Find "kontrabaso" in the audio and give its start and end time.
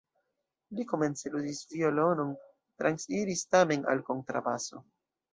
4.09-4.81